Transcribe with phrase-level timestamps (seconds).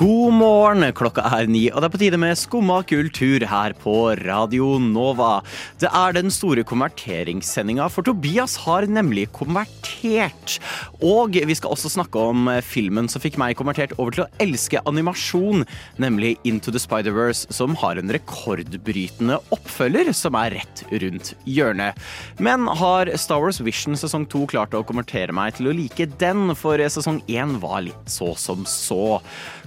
[0.00, 3.92] God morgen, klokka er ni, og det er på tide med Skumma kultur her på
[4.22, 5.42] Radio Nova.
[5.76, 10.56] Det er den store konverteringssendinga, for Tobias har nemlig konvertert.
[11.04, 14.80] Og vi skal også snakke om filmen som fikk meg konvertert over til å elske
[14.88, 15.66] animasjon,
[16.00, 22.00] nemlig Into the Spider-Verse, som har en rekordbrytende oppfølger som er rett rundt hjørnet.
[22.40, 26.56] Men har Star Wars Vision sesong to klart å konvertere meg til å like den,
[26.56, 29.20] for sesong én var litt så som så.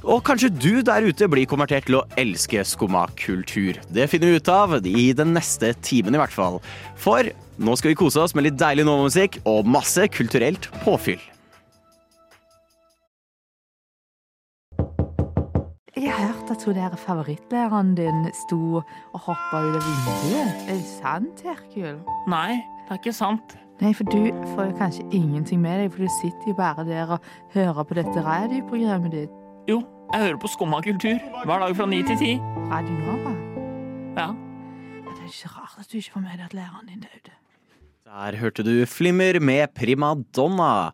[0.03, 3.79] Og kanskje du der ute blir konvertert til å elske skumma kultur.
[3.87, 6.59] Det finner vi ut av i den neste timen i hvert fall.
[6.99, 7.29] For
[7.63, 11.21] nå skal vi kose oss med litt deilig Nova-musikk og masse kulturelt påfyll.
[15.93, 20.65] Jeg har hørt at hun der favorittlæreren din sto og hoppa ut av vinduet.
[20.67, 22.01] Er det sant, Herkul?
[22.27, 23.55] Nei, det er ikke sant.
[23.79, 27.15] Nei, for du får jo kanskje ingenting med deg, for du sitter jo bare der
[27.15, 29.39] og hører på dette radioprogrammet ditt.
[29.69, 29.79] Jo,
[30.13, 32.31] jeg hører på Skumma kultur hver dag fra ni til ti.
[32.71, 33.31] Radio Nova.
[34.17, 34.27] Ja.
[34.29, 37.33] Ja, Det er ikke rart at du ikke får med deg at læreren din døde.
[38.13, 40.91] Der hørte du Flimmer med primadonna.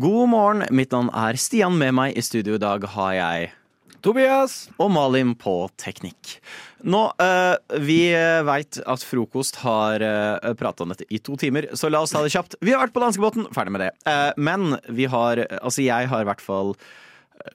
[0.00, 1.76] God morgen, mitt navn er Stian.
[1.76, 3.52] Med meg i studio i dag har jeg
[4.02, 4.70] Tobias!
[4.80, 6.38] og Malin på teknikk.
[6.82, 8.00] Nå, øh, Vi
[8.48, 12.24] veit at frokost har uh, prata om dette i to timer, så la oss ta
[12.24, 12.56] det kjapt.
[12.60, 13.92] Vi har vært på danskebåten, ferdig med det.
[14.08, 16.82] Uh, men vi har Altså, jeg har i hvert fall eh,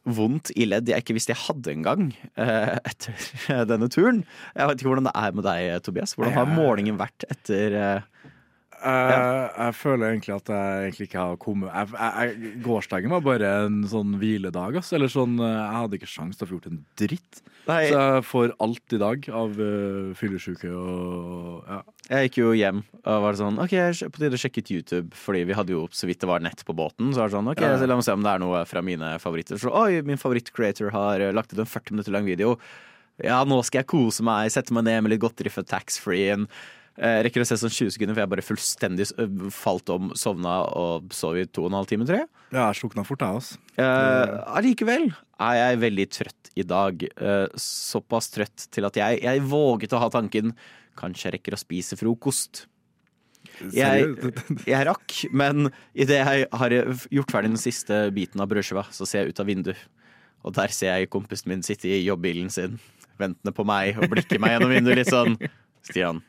[0.04, 4.24] vondt i ledd jeg ikke visste jeg hadde engang uh, etter denne turen.
[4.56, 6.16] Jeg vet ikke hvordan det er med deg, Tobias.
[6.18, 8.32] Hvordan har målingen vært etter uh,
[8.78, 13.24] Eh, Jeg føler egentlig at jeg egentlig ikke har kommet jeg, jeg, jeg, Gårsdagen var
[13.26, 14.78] bare en sånn hviledag.
[14.78, 14.92] ass.
[14.94, 17.42] Eller sånn, eh, Jeg hadde ikke sjans til å få gjort en dritt.
[17.68, 21.82] Nei, Så jeg får alt i dag av uh, fyllesyke og ja.
[22.08, 23.74] jeg gikk jo hjem og var sånn OK,
[24.08, 26.64] på tide å sjekke ut YouTube, fordi vi hadde jo så vidt det var nett
[26.64, 27.12] på båten.
[27.12, 29.10] Så var det sånn, ok, så la meg se om det er noe fra mine
[29.20, 29.60] favoritter.
[29.60, 32.56] Så oi, min favoritt-creator har lagt ut en 40 minutter lang video.
[33.20, 36.48] Ja, nå skal jeg kose meg, sette meg ned med litt godteri fra taxfree-en.
[36.98, 40.56] Eh, rekker å se sånn 20 sekunder, for jeg bare fullstendig eh, falt om, sovna
[40.80, 42.30] og sov i to og en halv time, tror jeg.
[42.50, 43.60] Ja, jeg slukna fort, jeg, altså.
[43.78, 45.12] Eh, Allikevel
[45.46, 47.06] er jeg veldig trøtt i dag.
[47.06, 50.56] Eh, såpass trøtt til at jeg, jeg våget å ha tanken
[50.98, 52.64] Kanskje jeg rekker å spise frokost.
[53.70, 54.08] Jeg,
[54.66, 56.74] jeg rakk, men idet jeg har
[57.14, 59.84] gjort ferdig den siste biten av brødskiva, så ser jeg ut av vinduet.
[60.42, 62.80] Og der ser jeg kompisen min sitte i jobbbilen sin,
[63.22, 65.38] ventende på meg og blikke meg gjennom vinduet litt sånn.
[65.86, 66.24] Stian,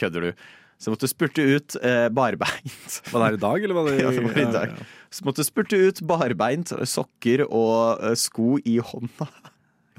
[0.00, 0.48] kødder du?
[0.80, 2.94] Så måtte måtte spurte ut eh, barbeint.
[3.12, 4.76] Var det her i dag, eller var det Ja, det var i dag.
[5.12, 9.26] Så måtte du spurte ut barbeint, sokker og eh, sko i hånda.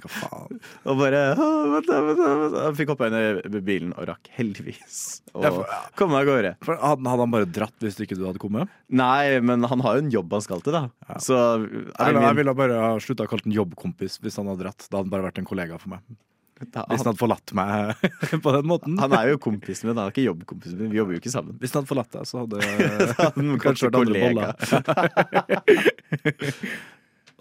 [0.02, 0.58] Hva faen?
[0.90, 2.56] Og bare «Åh, vent, vent, vent.
[2.64, 4.96] Han fikk hoppa inn i bilen og rakk heldigvis
[5.36, 5.78] å Ja, ja.
[6.00, 6.56] komme av gårde.
[6.66, 8.72] Hadde, han bare dratt hvis ikke du hadde kommet?
[8.90, 11.20] Nei, men han har jo en jobb han skal til, da.
[11.22, 14.88] Så Jeg ville, jeg ville bare slutta å kalle den jobbkompis hvis han hadde dratt.
[14.90, 16.02] Da hadde han bare vært en kollega for meg.
[16.62, 18.04] Hvis han hadde forlatt meg
[18.46, 19.00] på den måten.
[19.02, 20.92] han er jo kompisen min, han er ikke jobbkompisen min.
[20.94, 21.54] Vi jobber jo ikke sammen.
[21.62, 22.58] Hvis han hadde forlatt deg, så hadde
[23.38, 24.16] Han kanskje vært boller.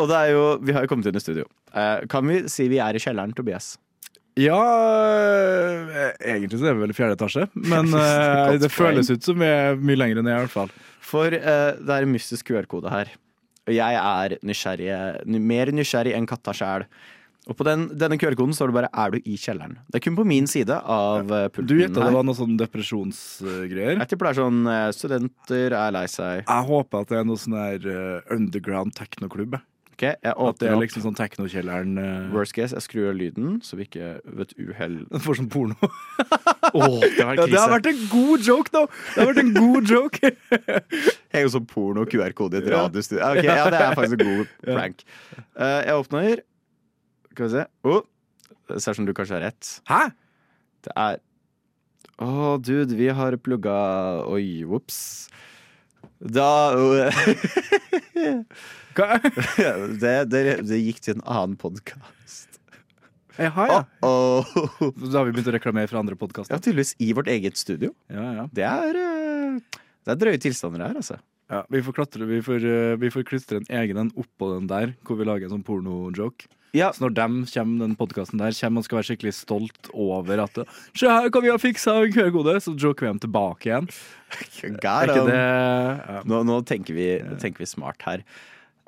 [0.01, 1.45] Og det er jo, vi har jo kommet inn i studio.
[1.77, 3.67] Eh, kan vi si vi er i kjelleren, Tobias?
[4.41, 9.25] Ja, eh, egentlig så er vi vel i fjerde etasje, men det, det føles ut
[9.27, 10.71] som vi er mye lenger ned i hvert fall.
[11.05, 13.07] For uh, det er en mystisk QR-kode her.
[13.69, 14.89] Og jeg er nysgjerrig,
[15.53, 16.83] mer nysgjerrig enn katta sjæl.
[17.51, 19.81] Og på den, denne QR-koden står det bare 'er du i kjelleren'.
[19.91, 21.49] Det er kun på min side av ja.
[21.49, 21.67] pulten.
[21.67, 23.99] Du gjetta det var noe sånn depresjonsgreier.
[23.99, 26.45] Jeg tipper det er sånn eh, studenter er lei seg.
[26.47, 29.59] Jeg håper at det er noe sånn her eh, underground teknoklubb.
[29.59, 29.67] jeg.
[30.01, 33.59] Ok, jeg At det er liksom sånn teknokjelleren uh, Worst case, jeg skrur av lyden,
[33.61, 34.95] så vi ikke ved et uhell
[35.27, 35.77] får sånn porno.
[36.73, 38.87] oh, det Ja, det har vært en god joke, da!
[38.89, 40.31] Det har vært en god joke.
[41.35, 43.21] Henger er sånn porno QR-kode i et radiostudio.
[43.29, 45.05] Ok, ja, det er faktisk en god prank.
[45.53, 46.43] Uh, jeg åpner.
[47.33, 47.65] Skal vi se.
[47.87, 48.03] Oh,
[48.71, 49.73] det ser ut som du kanskje har rett.
[49.91, 50.03] Hæ?
[50.87, 51.21] Det er
[52.21, 53.75] Å, dude, vi har plugga
[54.29, 55.29] Oi, ops.
[56.21, 56.75] Da
[58.97, 59.21] Hva?
[60.03, 62.59] det, det, det gikk til en annen podkast.
[63.41, 63.81] Jaha, ja.
[64.05, 64.45] Oh,
[65.01, 66.19] Da har vi begynt å reklamere for andre
[66.51, 67.95] Ja, tydeligvis i vårt eget studio.
[68.13, 68.47] Ja, ja.
[68.53, 71.17] Det er eh, Det er drøye tilstander her, altså.
[71.49, 71.63] ja.
[71.71, 74.93] Vi får klatre, vi får, eh, vi får klistre en egen en oppå den der,
[75.07, 76.51] hvor vi lager en sånn pornojoke.
[76.77, 80.45] Ja, Så når dem kommer, den podkasten der kommer og skal være skikkelig stolt over
[80.45, 80.63] at
[80.95, 83.91] Se her hva vi har fiksa en QR-kode, så joker vi dem tilbake igjen.
[84.63, 86.23] Er God, ikke det ja.
[86.31, 87.09] Nå, nå tenker, vi,
[87.43, 88.23] tenker vi smart her.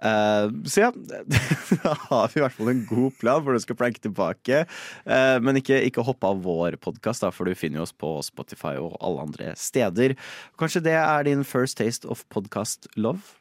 [0.03, 0.89] Uh, så ja,
[1.85, 4.65] da har vi i hvert fall en god plan for du skal planke tilbake.
[5.07, 8.99] Uh, men ikke, ikke hopp av vår podkast, for du finner oss på Spotify og
[8.99, 10.17] alle andre steder.
[10.59, 13.39] Kanskje det er din first taste of podcast love?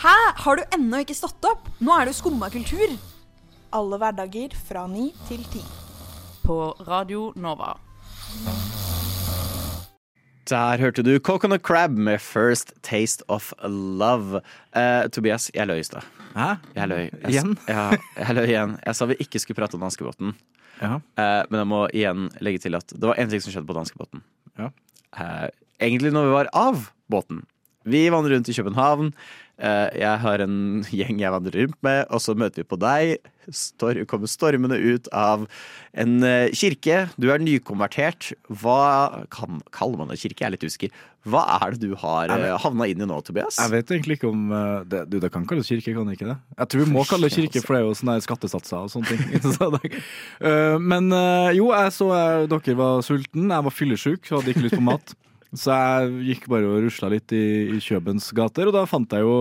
[0.00, 0.16] Hæ?
[0.36, 1.66] Har du ennå ikke stått opp?
[1.84, 2.94] Nå er det jo skumma kultur.
[3.76, 5.60] Alle hverdager fra ni til ti.
[6.40, 7.74] På Radio Nova.
[10.48, 14.40] Der hørte du Coconut Crab med First Taste of Love.
[14.72, 16.08] Uh, Tobias, jeg løy i stad.
[16.32, 16.48] Hæ?
[16.80, 17.04] Jeg løy.
[17.04, 17.54] Jeg, Igjen?
[17.68, 17.84] Ja,
[18.16, 18.74] jeg løy igjen.
[18.86, 20.32] Jeg sa vi ikke skulle prate om danskebåten.
[20.80, 20.96] Ja.
[20.96, 23.76] Uh, men jeg må igjen legge til at det var én ting som skjedde på
[23.76, 24.24] danskebåten.
[24.56, 24.72] Ja.
[25.12, 27.44] Uh, egentlig når vi var av båten.
[27.88, 29.12] Vi vandret rundt i København.
[29.60, 30.56] Eh, jeg har en
[30.88, 33.30] gjeng jeg vandrer rundt med, og så møter vi på deg.
[33.50, 35.46] Stor, kommer stormende ut av
[35.98, 37.08] en eh, kirke.
[37.20, 38.32] Du er nykonvertert.
[38.62, 40.40] Hva kan, kaller man det kirke?
[40.44, 40.94] Jeg er litt usikker.
[41.28, 43.58] Hva er det du har uh, havna inn i nå, Tobias?
[43.60, 46.30] Jeg vet egentlig ikke om eh, det, Du, det kan kalles kirke, kan det ikke
[46.30, 46.36] det?
[46.56, 49.10] Jeg tror vi må kalle det kirke, for det er jo sånne skattesatser og sånne
[49.12, 49.98] ting.
[50.40, 53.50] Eh, men eh, jo, jeg så eh, dere var sulten.
[53.52, 55.12] Jeg var fyllesyk, hadde ikke lyst på mat.
[55.50, 57.42] Så jeg gikk bare og rusla litt i,
[57.74, 59.32] i Kjøbens gater, og da fant jeg jo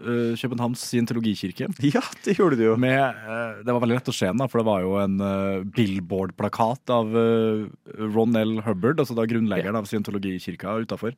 [0.00, 1.68] uh, Københavns scientologikirke.
[1.94, 2.78] Ja, det gjorde du jo.
[2.80, 5.18] Med, uh, det var veldig lett å se den, da, for det var jo en
[5.20, 7.66] uh, billboard-plakat av uh,
[8.16, 8.56] Ron L.
[8.64, 11.12] Hubbard, altså da grunnleggeren av scientologikirka, utafor.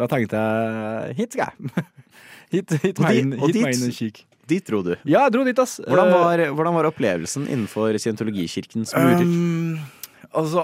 [0.00, 1.86] Da tenkte jeg hit skal jeg.
[2.56, 4.24] hit hit meg inn, hit dit, meg inn og kikk.
[4.50, 4.94] Dit dro du.
[5.04, 5.76] Ja, jeg dro dit, ass.
[5.84, 9.28] Hvordan var, hvordan var opplevelsen innenfor scientologikirkens murer?
[9.28, 9.99] Um,
[10.36, 10.62] altså,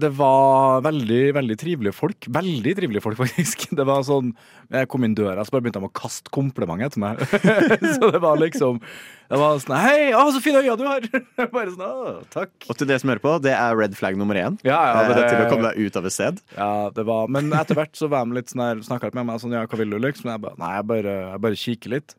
[0.00, 2.26] det var veldig, veldig trivelige folk.
[2.32, 3.68] Veldig trivelige folk, faktisk.
[3.76, 4.32] Det var sånn,
[4.70, 7.22] Jeg kom inn døra, så bare begynte de å kaste komplimenter etter meg.
[7.96, 8.78] så det var liksom
[9.30, 11.06] Det var sånn Hei, å, så fine øyne du har!
[11.56, 12.52] bare sånn, å, takk.
[12.70, 14.58] Og til det som hører på, det er red flag nummer én.
[14.66, 16.40] Ja, ja, eh, det- Til å komme deg ut av et sted.
[16.56, 19.30] Ja, det var, Men etter hvert så var de litt sånn her, snakka litt med
[19.30, 20.30] meg sånn Ja, hva vil du, liksom?
[20.34, 22.16] Jeg bare, Nei, jeg bare, jeg bare kikker litt.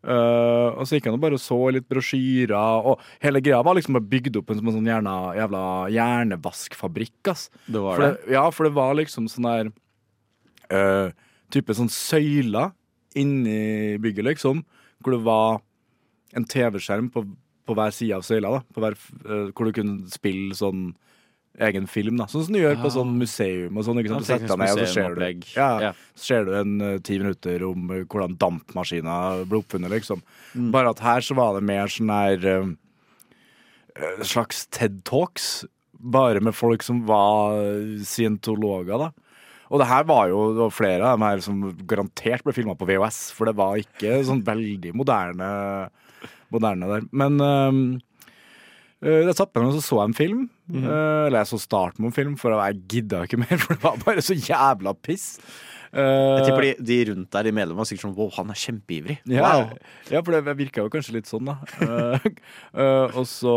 [0.00, 2.56] Eh, og så gikk han og bare så litt brosjyrer,
[2.88, 7.48] og hele greia var liksom bare bygd opp en sånn jævla, jævla hjernevaskfabrikk, ass.
[7.66, 8.12] Det var For det.
[8.22, 9.72] det, ja, for det var liksom sånn der
[10.72, 11.12] uh,
[11.50, 12.70] Type sånn søyler
[13.18, 14.62] inni bygget, liksom.
[15.02, 15.60] Hvor det var
[16.38, 17.24] en TV-skjerm på,
[17.66, 18.60] på hver side av søyla, da.
[18.70, 20.92] På hver, uh, hvor du kunne spille sånn
[21.58, 22.26] egen film, da.
[22.30, 24.00] Sånn som du gjør på sånn museum og sånn.
[24.00, 24.24] Ikke sant?
[24.24, 27.64] Du setter deg ned, og så ser du, ja, ser du en uh, ti minutter
[27.66, 29.16] om uh, hvordan dampmaskina
[29.50, 30.22] ble oppfunnet, liksom.
[30.54, 30.70] Mm.
[30.74, 32.70] Bare at her så var det mer sånn her eh,
[33.96, 35.50] eh, slags TED Talks,
[36.00, 37.58] bare med folk som var
[38.08, 39.10] scientologer, da.
[39.70, 42.74] Og det her var jo det var flere av dem her som garantert ble filma
[42.78, 45.50] på VHS, for det var ikke sånn veldig moderne,
[46.50, 47.04] moderne der.
[47.14, 47.36] Men
[49.00, 50.46] jeg satt jeg meg og så jeg en film.
[50.70, 50.84] Mm.
[50.86, 54.00] eller jeg så starten på en film, for jeg gidda ikke mer, for det var
[54.04, 55.34] bare så jævla piss.
[55.90, 58.58] Jeg Uh, tipper de, de rundt der, de medlemmene, var sikkert sånn wow, han er
[58.60, 59.16] kjempeivrig.
[59.26, 59.72] ja, Wow.
[60.06, 61.56] ja, for det virka jo kanskje litt sånn, da.
[61.82, 62.28] Eh,
[62.84, 63.54] eh, og så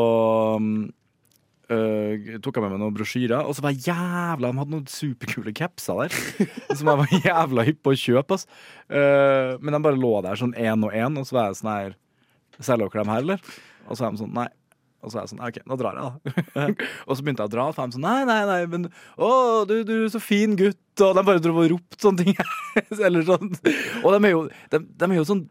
[1.69, 4.89] eh, tok jeg med meg noen brosjyrer, og så var jeg jævla De hadde noen
[4.89, 6.17] superkule capser der.
[6.77, 8.39] som jeg var jævla hypp på å kjøpe.
[8.39, 8.47] ass.
[8.89, 11.73] Uh, men de bare lå der sånn én og én, og så var jeg sånn
[11.75, 11.99] her
[12.61, 13.47] Selger dere dem her, eller?
[13.89, 14.49] Og så er de sånn Nei.
[15.03, 16.67] Og så er jeg sånn, OK, nå drar jeg, da.
[17.07, 19.31] og så begynte jeg å dra, og så er sånn Nei, nei, nei, men Å,
[19.67, 20.79] du, du er så fin gutt.
[21.03, 22.39] Og de bare dro og ropte sånne ting.
[23.05, 23.51] Eller sånn.
[24.03, 25.45] Og de er jo, de, de er jo sånn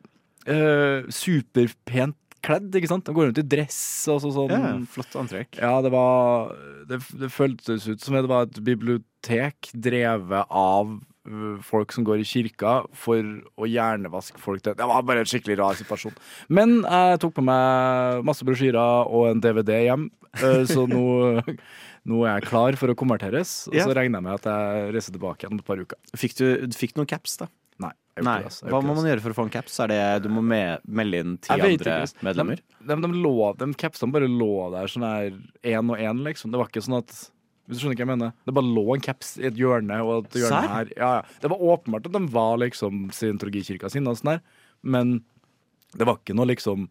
[0.49, 3.07] uh, superpent kledd, ikke sant?
[3.07, 3.79] De går rundt i dress
[4.11, 4.53] og så, sånn.
[4.53, 5.59] Ja, flott antrekk.
[5.61, 6.53] Ja, det var
[6.91, 10.97] Det, det føltes ut som det var et bibliotek drevet av
[11.63, 13.23] folk som går i kirka for
[13.55, 14.63] å hjernevaske folk.
[14.65, 16.17] Det, var bare en skikkelig rar situasjon.
[16.51, 20.09] Men jeg tok på meg masse brosjyrer og en DVD hjem,
[20.43, 21.07] øh, så nå,
[22.11, 23.55] nå er jeg klar for å konverteres.
[23.71, 26.01] Og så regner jeg med at jeg reiser tilbake igjen om et par uker.
[26.19, 27.51] Fikk du, fikk noen caps, da?
[27.83, 27.93] Nei.
[28.23, 28.41] Nei.
[28.45, 29.79] gjør Hva må man gjøre for å få en caps?
[29.85, 31.95] Er det, du må med, melde inn ti andre ikke,
[32.27, 32.61] medlemmer?
[32.75, 35.31] De, de, de, lå, de capsene bare lå der sånn her
[35.63, 36.53] én og én, liksom.
[36.53, 37.15] Det var ikke sånn at
[37.73, 38.33] Hvis du skjønner hva jeg mener?
[38.45, 40.73] Det bare lå en caps i et hjørne og et hjørne Sær?
[40.75, 40.91] her.
[40.93, 41.39] Ja, ja.
[41.41, 44.45] Det var åpenbart at de var liksom scientologikirka sin, og sånn der,
[44.85, 45.15] men
[45.97, 46.91] det var ikke noe liksom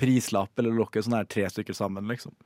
[0.00, 2.36] prislapp eller lokke sånn her tre stykker sammen, liksom.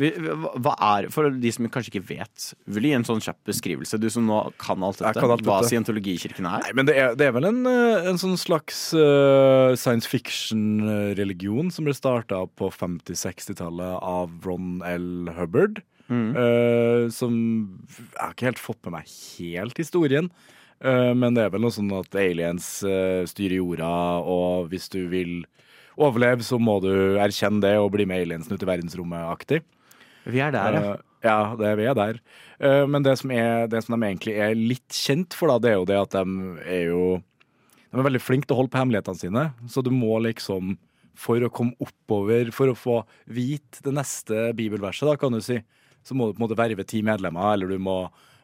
[0.00, 3.42] Vi, hva er, For de som kanskje ikke vet, vil du gi en sånn kjapp
[3.50, 4.00] beskrivelse?
[4.00, 6.64] Du som nå kan alt dette, kan alt hva scientologikirken er?
[6.64, 11.68] Nei, men det er, det er vel en, eh, en sånn slags uh, science fiction-religion
[11.74, 15.28] som ble starta på 50-60-tallet av Ron L.
[15.36, 15.82] Hubbard.
[16.12, 17.36] Eh, som
[17.88, 20.30] Jeg har ikke helt fått med meg helt historien.
[20.82, 23.92] Uh, men det er vel noe sånn at aliens uh, styrer jorda,
[24.26, 25.44] og hvis du vil
[25.94, 29.60] overleve, så må du erkjenne det og bli med aliensen ut i verdensrommet-aktig.
[30.26, 30.94] Vi er der, ja.
[31.22, 32.16] Ja, det vi er der.
[32.90, 35.76] Men det som, er, det som de egentlig er litt kjent for, da, det er
[35.76, 37.02] jo det at de er jo
[37.92, 39.44] De er veldig flinke til å holde på hemmelighetene sine.
[39.70, 40.72] Så du må liksom,
[41.14, 42.96] for å komme oppover, for å få
[43.30, 45.60] vite det neste bibelverset, da, kan du si,
[46.04, 47.96] så må du på en måte verve ti medlemmer, eller du må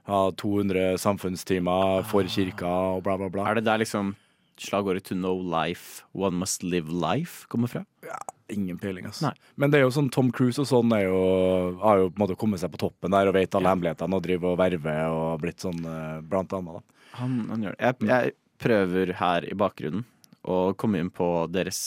[0.08, 3.44] ha 200 samfunnstimer for kirka og bla, bla, bla.
[3.50, 4.14] Er det der liksom
[4.58, 7.84] slagordet 'to know life, one must live life' kommer fra?
[8.02, 9.32] Ja, Ingen peiling, altså.
[9.56, 12.22] Men det er jo sånn Tom Cruise og sånn er jo, har jo på en
[12.22, 15.42] måte kommet seg på toppen der og vet alle hemmelighetene og driver og verver og
[15.42, 16.78] blitt sånn eh, blant annet.
[16.80, 17.02] da.
[17.20, 17.82] Han, han gjør det.
[17.84, 18.32] Jeg, jeg
[18.64, 20.06] prøver her i bakgrunnen
[20.48, 21.78] å komme inn på deres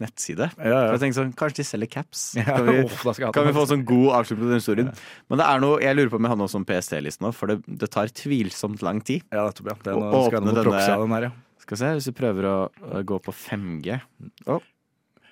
[0.00, 0.50] nettside.
[0.58, 0.80] Ja, ja.
[0.90, 2.24] For jeg tenkte sånn, Kanskje de selger caps?
[2.38, 2.76] Ja, Kan vi,
[3.24, 4.90] ha kan vi få få sånn god avslutning på den historien?
[5.32, 7.52] Men det er noe, jeg lurer på om jeg har noe som PST-listen nå, for
[7.52, 9.24] det, det tar tvilsomt lang tid.
[9.32, 9.54] Ja, ja.
[9.56, 11.32] Det er noe, å åpne denne- den her, ja.
[11.60, 12.56] Skal vi se, hvis vi prøver å,
[12.98, 13.98] å gå på 5G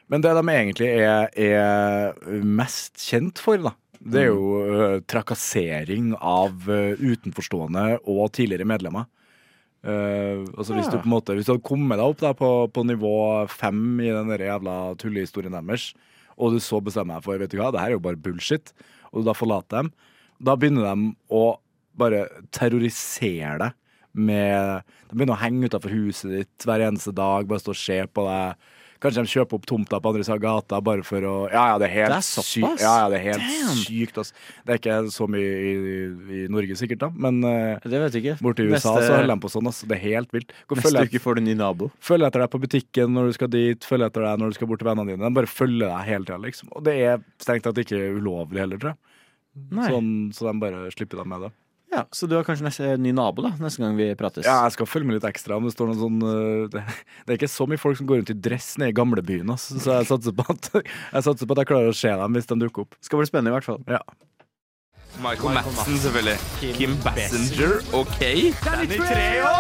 [0.09, 6.13] Men det de egentlig er, er mest kjent for, da, det er jo ø, trakassering
[6.17, 9.09] av ø, utenforstående og tidligere medlemmer.
[9.87, 12.49] Eh, altså hvis du på en måte Hvis du hadde kommet deg opp da på,
[12.75, 13.13] på nivå
[13.47, 15.93] fem i den der jævla tullehistorien deres,
[16.35, 18.73] og du så bestemmer deg for vet du hva, det her er jo bare bullshit,
[19.13, 19.93] og du da forlater dem,
[20.43, 21.45] da begynner de å
[21.99, 23.77] bare terrorisere deg
[24.19, 27.99] med De begynner å henge utafor huset ditt hver eneste dag, bare stå og se
[28.11, 28.69] på deg.
[28.99, 31.75] Kanskje de kjøper opp tomta på andre siden av gata bare for å Ja, ja,
[31.79, 32.81] det er helt Det er sykt.
[32.83, 34.33] Ja, ja, det er helt sykt, ass.
[34.67, 35.75] Det er ikke så mye i,
[36.35, 38.37] i Norge sikkert, da, men uh, Det vet jeg ikke.
[38.43, 39.83] borti USA Neste- så holder de på sånn, ass.
[39.87, 40.51] Det er helt vilt.
[40.75, 41.91] Neste uke får du ny nabo.
[42.03, 44.73] følg etter deg på butikken når du skal dit, følg etter deg når du skal
[44.73, 45.23] bort til vennene dine.
[45.31, 46.75] De bare følger deg hele tida, liksom.
[46.75, 49.01] Og det er strengt tatt ikke ulovlig heller, tror jeg.
[49.89, 51.53] Sånn, så de bare slipper deg med det.
[51.93, 54.45] Ja, Så du har kanskje neste, ny nabo da, neste gang vi prates?
[54.45, 55.57] Ja, jeg skal følge med litt ekstra.
[55.57, 56.83] Om det står noen sånn øh, det,
[57.25, 59.71] det er ikke så mye folk som går rundt i dress nede i gamlebyen, altså,
[59.81, 62.49] så jeg satser på at jeg satser på at jeg klarer å se dem hvis
[62.51, 62.93] de dukker opp.
[63.05, 63.81] Skal bli spennende i hvert fall.
[63.89, 64.03] Ja.
[65.19, 66.37] Michael Madsen, selvfølgelig.
[66.77, 68.21] Kim Bassinger, OK.
[68.63, 69.55] Danny Treho!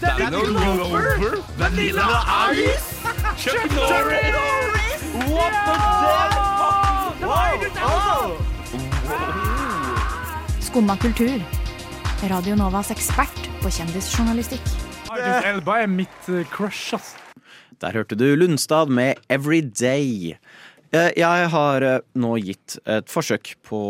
[0.00, 1.42] Danny Glover!
[1.58, 2.06] Vanilla
[2.54, 2.88] Ice!
[3.36, 5.02] Chuck Norris!
[5.28, 5.74] What the
[10.70, 11.40] Skumma kultur.
[12.30, 14.62] Radio Novas ekspert på kjendisjournalistikk.
[15.10, 17.14] Idris Elba er mitt øh, crush, ass.
[17.80, 20.36] Der hørte du Lundstad med Everyday.
[20.92, 23.80] Eh, Jeg har eh, nå gitt et forsøk på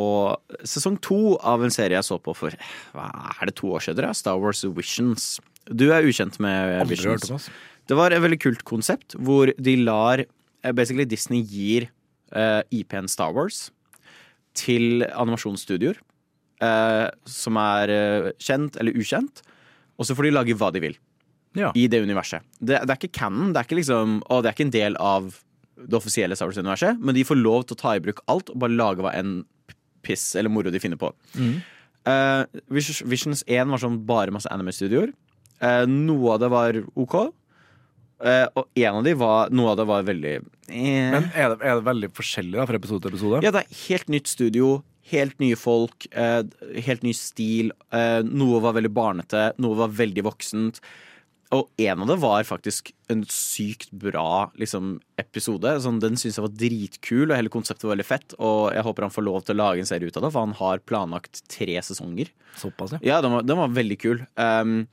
[0.65, 2.57] sesong to av en serie jeg så på for
[2.97, 4.07] hva er det to år siden?
[4.09, 4.15] ja?
[4.17, 5.35] Star Wars Visions.
[5.69, 7.31] Du er ukjent med Aldri hørt Visions.
[7.31, 7.51] om, ass.
[7.91, 11.91] Det var et veldig kult konsept hvor de lar eh, Basically Disney gir
[12.33, 13.67] eh, IP-en Star Wars
[14.57, 15.99] til animasjonsstudioer
[16.61, 19.43] eh, som er eh, kjent eller ukjent,
[20.01, 20.97] og så får de lage hva de vil
[21.59, 21.73] Ja.
[21.75, 22.45] i det universet.
[22.61, 24.97] Det, det er ikke canon, det er ikke liksom å, det er ikke en del
[25.03, 25.31] av
[25.81, 28.59] det offisielle Star Wars-universet, men de får lov til å ta i bruk alt og
[28.63, 29.41] bare lage hva enn
[30.05, 31.11] piss eller moro de finner på.
[31.41, 35.11] Eh, Vis- Visions 1 var sånn bare masse anime-studioer.
[35.61, 37.17] Eh, noe av det var OK.
[38.21, 41.11] Eh, og en av de var Noe av det var veldig eh.
[41.13, 43.39] Men er det, er det veldig forskjellig da, fra episode til episode?
[43.45, 46.43] Ja, det er helt nytt studio, helt nye folk, eh,
[46.87, 47.73] helt ny stil.
[47.93, 50.81] Eh, noe var veldig barnete, noe var veldig voksent.
[51.51, 55.73] Og en av det var faktisk en sykt bra liksom, episode.
[55.83, 58.37] Sånn, den syns jeg var dritkul, og hele konseptet var veldig fett.
[58.39, 60.47] Og jeg håper han får lov til å lage en serie ut av det, for
[60.47, 62.31] han har planlagt tre sesonger.
[62.61, 63.03] Såpass, ja.
[63.03, 64.23] Ja, den var, den var veldig kul.
[64.39, 64.85] Um,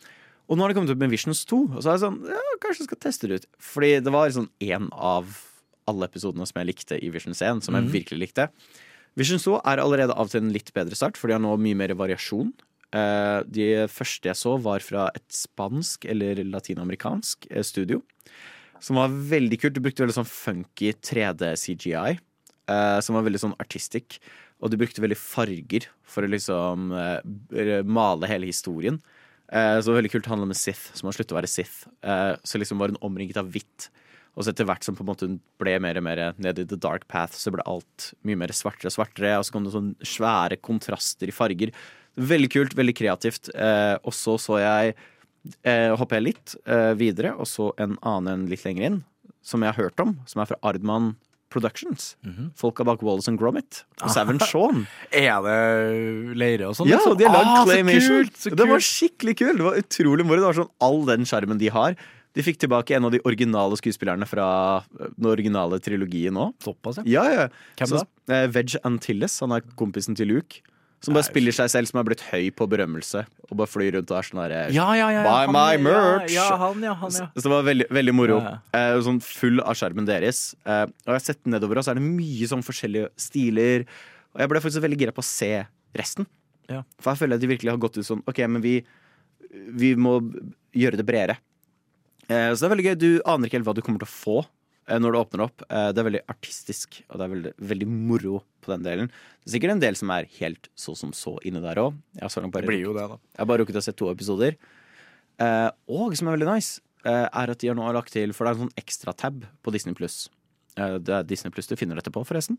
[0.48, 2.42] og nå har det kommet ut med Visions 2, og så er jeg sånn Ja,
[2.64, 3.48] kanskje jeg skal teste det ut.
[3.62, 5.30] Fordi det var sånn én av
[5.88, 8.50] alle episodene som jeg likte i Visions 1, som jeg virkelig likte.
[9.18, 11.78] Visions 2 er allerede av til en litt bedre start, for de har nå mye
[11.78, 12.52] mer variasjon.
[12.96, 18.04] Eh, de første jeg så, var fra et spansk eller latinamerikansk eh, studio.
[18.84, 19.76] Som var veldig kult.
[19.76, 22.20] De brukte veldig sånn funky 3D-CGI.
[22.68, 24.20] eh, som var veldig sånn artistic.
[24.62, 26.90] Og de brukte veldig farger for å liksom
[27.86, 28.98] male hele historien.
[29.48, 31.86] Så det var veldig kult å handle med Sith, som har sluttet å være Sith.
[32.02, 33.86] Så liksom var hun omringet av hvitt.
[34.38, 36.66] Og så etter hvert som på en måte hun ble mer og mer ned i
[36.70, 39.34] the dark path, så ble alt mye mer svartere og svartere.
[39.42, 41.74] Og så kom det sånn svære kontraster i farger.
[42.18, 43.50] Veldig kult, veldig kreativt.
[43.58, 44.94] Eh, og så så jeg
[45.66, 49.00] eh, hopper jeg litt eh, videre, og så en annen litt lenger inn,
[49.42, 51.16] som jeg har hørt om, som er fra Ardman
[51.50, 52.12] Productions.
[52.60, 53.86] Folka bak Wallace and Gromit.
[54.04, 54.82] Og Savin Shaun.
[55.16, 56.90] Er det leire og sånn?
[56.92, 57.16] Ja, liksom?
[57.22, 58.18] de har lagd Ah, så claymation.
[58.28, 59.58] kult, så Det var skikkelig kult!
[59.62, 60.42] Det var utrolig moro.
[60.44, 61.96] Det var sånn all den skjermen de har.
[62.38, 64.48] De fikk tilbake en av de originale skuespillerne fra
[64.86, 66.54] øh, den originale trilogien òg.
[66.64, 67.48] Såpass, Ja, ja.
[67.80, 70.62] Hvem Så, eh, Veg Antilles, han er kompisen til Luke.
[71.06, 73.22] Som bare spiller seg selv som er blitt høy på berømmelse.
[73.52, 75.22] Og bare flyr rundt og er sånn herre Ja, ja, ja.
[75.28, 76.34] Buy my merch!
[76.34, 76.96] Ja, han, ja.
[76.98, 77.28] Han, ja.
[77.36, 78.40] Så det var veldig, veldig moro.
[78.74, 80.56] Eh, sånn full av skjermen deres.
[80.66, 83.86] Eh, og jeg har sett nedover, og så er det mye sånn forskjellige stiler.
[84.34, 85.52] Og jeg ble faktisk veldig gira på å se
[85.98, 86.26] resten.
[86.68, 86.82] Ja.
[86.98, 88.80] For jeg føler at de virkelig har gått ut sånn OK, men vi,
[89.78, 90.18] vi må
[90.76, 91.38] gjøre det bredere.
[92.30, 92.96] Eh, så det er veldig gøy.
[93.00, 94.38] Du aner ikke helt hva du kommer til å få
[94.90, 95.64] eh, når det åpner opp.
[95.70, 99.12] Eh, det er veldig artistisk, og det er veldig, veldig moro på den delen.
[99.44, 101.96] Det er sikkert en del som er helt så som så inne der òg.
[102.20, 103.18] Jeg, har bare- Det blir jo det, da.
[103.36, 104.58] jeg har bare rukket å se to episoder.
[105.88, 108.58] Og som er veldig nice, er at de har nå lagt til For det er
[108.58, 110.30] en sånn ekstra tab på Disney Pluss.
[110.76, 112.58] Det er Disney Pluss du finner dette på, forresten.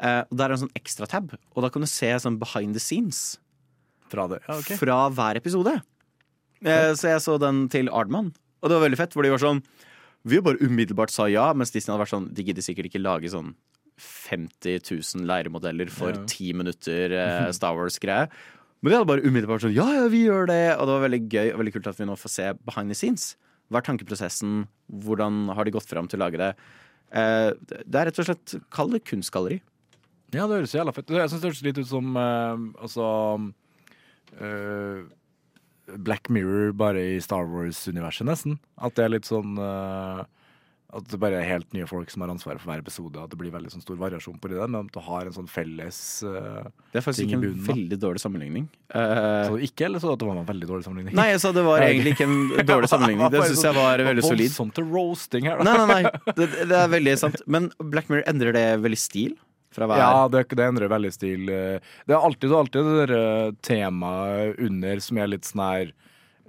[0.00, 2.80] Og Der er en sånn ekstra tab, og da kan du se sånn behind the
[2.80, 3.38] scenes
[4.08, 4.40] Fra det.
[4.48, 4.76] Ja, okay.
[4.80, 5.82] fra hver episode.
[6.64, 8.32] Så jeg så den til Ardman,
[8.66, 9.62] og det var veldig fett, for de var sånn
[10.26, 13.30] Vi bare umiddelbart sa ja, mens Disney hadde vært sånn De gidder sikkert ikke lage
[13.30, 13.54] sånn
[14.02, 16.24] 50 000 leiremodeller for Ja.
[16.28, 18.26] ti minutter eh, Star Wars-greie.
[18.82, 20.58] Men de hadde bare umiddelbart sånn Ja, ja, vi gjør det!
[20.76, 22.98] Og det var veldig gøy og veldig kult at vi nå får se behind the
[22.98, 23.30] scenes.
[23.72, 24.66] Hva er tankeprosessen?
[25.06, 26.50] Hvordan har de gått fram til å lage det?
[27.16, 27.50] Eh,
[27.86, 29.62] det er rett og slett Kall det kunstgalleri.
[30.34, 31.16] Ja, det høres jævla fett ut.
[31.16, 33.06] Jeg syns det høres litt ut som eh, altså
[34.42, 35.00] eh,
[35.94, 38.58] Black Mirror bare i Star Wars-universet, nesten.
[38.78, 40.24] At det er litt sånn uh,
[40.96, 43.18] At det bare er helt nye folk som har ansvaret for hver episode.
[43.22, 45.48] At det blir veldig sånn stor variasjon på det, men at du har en sånn
[45.50, 47.64] felles uh, Det er faktisk ikke en bunnen.
[47.68, 48.68] veldig dårlig sammenligning.
[48.94, 51.18] Uh, Så ikke, eller så at det var en veldig dårlig sammenligning?
[51.18, 52.38] Nei, jeg sa det var egentlig ikke en
[52.72, 53.30] dårlig sammenligning.
[53.36, 54.46] Det syns jeg var veldig solid.
[54.50, 55.66] Voldsomt til roasting her, da.
[55.70, 56.34] Nei, nei, nei.
[56.38, 57.42] Det, det er veldig sant.
[57.46, 59.36] Men Black Mirror endrer det veldig stil?
[59.76, 61.46] Fra hver Ja, det, det endrer veldig stil.
[61.52, 61.94] eh.
[62.08, 65.92] Det er alltid, er alltid det der eh, temaet under som er litt sånn her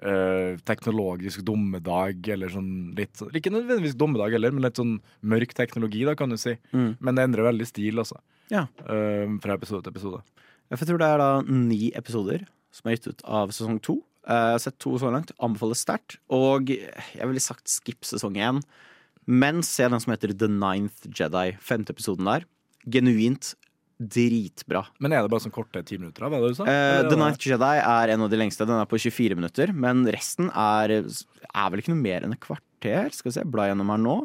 [0.01, 6.05] eh, teknologisk dommedag, eller sånn litt Ikke nødvendigvis dommedag heller, men litt sånn mørk teknologi,
[6.07, 6.55] da, kan du si.
[6.71, 6.91] Mm.
[6.99, 8.21] Men det endrer veldig stil, altså.
[8.53, 8.67] Ja.
[8.87, 10.23] Eh, fra episode til episode.
[10.71, 14.01] Jeg tror det er da ni episoder som er gitt ut av sesong to.
[14.27, 15.31] Jeg har sett to så langt.
[15.43, 16.17] Anbefales sterkt.
[16.35, 18.59] Og jeg ville sagt skip sesong én.
[19.27, 21.53] Men se den som heter The Ninth Jedi.
[21.63, 22.43] Femte episoden der.
[22.89, 23.53] Genuint
[23.97, 24.83] dritbra.
[25.01, 26.33] Men er det bare sånn korte ti minutter, av?
[26.33, 26.67] Hva er det du sa?
[26.69, 28.67] Uh, The Night Jedi er en av de lengste.
[28.69, 29.73] Den er på 24 minutter.
[29.73, 33.09] Men resten er, er vel ikke noe mer enn et kvarter.
[33.15, 34.19] Skal vi se, bla gjennom her nå.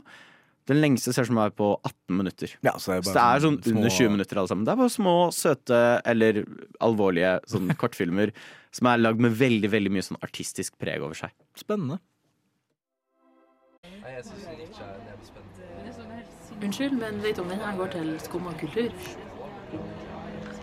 [0.71, 2.53] Den lengste ser ut som er på 18 minutter.
[2.63, 4.65] Ja, så er det Så det er sånn små- under 20 minutter alle sammen.
[4.69, 6.45] Det er bare små, søte eller
[6.85, 8.31] alvorlige sånn kortfilmer
[8.73, 11.35] som er lagd med veldig veldig mye sånn artistisk preg over seg.
[11.59, 11.99] Spennende.
[13.83, 15.02] Nei, Unnskyld, men vet
[16.63, 18.91] du om den her går til skumma kultur?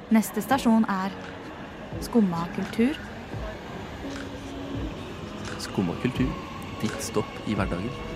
[0.10, 1.12] Neste stasjon er
[2.02, 2.96] Skumma kultur.
[5.60, 6.32] Skumma kultur.
[6.82, 8.09] Ditt stopp i hverdagen.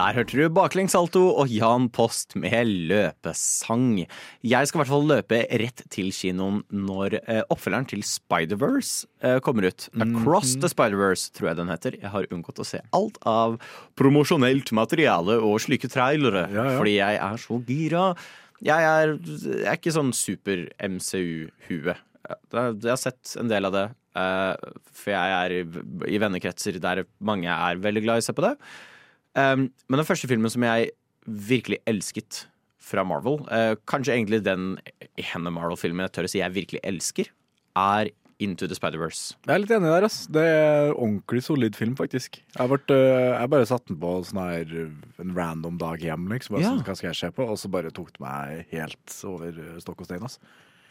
[0.00, 4.06] Der hørte du baklengssalto og Jan Post med løpesang.
[4.40, 9.36] Jeg skal i hvert fall løpe rett til kinoen når eh, oppfølgeren til Spider-Verse eh,
[9.44, 9.90] kommer ut.
[10.00, 11.98] Across the Spider-Verse, tror jeg den heter.
[12.00, 13.58] Jeg har unngått å se alt av
[14.00, 16.76] promosjonelt materiale og slike trailere, Ja, ja.
[16.80, 18.08] fordi jeg er så gira.
[18.64, 21.98] Jeg er, jeg er ikke sånn super-MCU-hue.
[22.30, 25.64] Jeg har sett en del av det, eh, for jeg er i,
[26.14, 28.54] i vennekretser der mange er veldig glad i å se på det.
[29.38, 30.90] Um, men den første filmen som jeg
[31.26, 32.44] virkelig elsket
[32.82, 34.72] fra Marvel, uh, kanskje egentlig den
[35.20, 37.30] ene Marvel-filmen jeg tør å si jeg virkelig elsker,
[37.78, 39.34] er Into the Spider-Verse.
[39.44, 40.22] Jeg er litt enig der, ass.
[40.32, 42.38] Det er ordentlig solid film, faktisk.
[42.40, 43.02] Jeg har øh,
[43.36, 46.56] jeg bare satt den på sånn her øh, en random dag hjem, liksom.
[46.56, 46.70] Bare Ja.
[46.72, 47.44] sånn, hva skal jeg se på?
[47.44, 50.40] Og så bare tok det meg helt over stokk og stein, ass.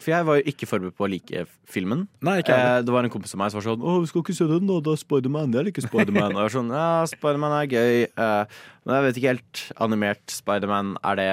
[0.00, 2.06] For jeg var jo ikke forberedt på å like filmen.
[2.24, 4.24] Nei, ikke eh, det var en kompis av meg som var sånn 'Å, vi skal
[4.24, 4.80] ikke se den, da.
[4.80, 5.52] Det er Spiderman.
[5.52, 9.18] Jeg liker Spiderman.' Og jeg var sånn 'Ja, Spiderman er gøy', eh, men jeg vet
[9.20, 9.64] ikke helt.
[9.76, 11.30] Animert Spiderman, er det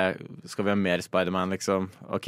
[0.51, 1.87] Skal vi ha mer Spiderman, liksom?
[2.11, 2.27] OK.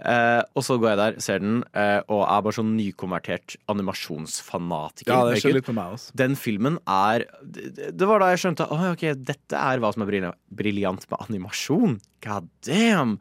[0.00, 5.12] Eh, og så går jeg der, ser den, eh, og er bare sånn nykonvertert animasjonsfanatiker.
[5.12, 6.14] Ja, det skjer litt med meg, også.
[6.16, 10.06] Den filmen er Det det var da jeg skjønte Åh, ok, dette er hva som
[10.06, 12.00] er briljant med animasjon.
[12.24, 13.18] God damn!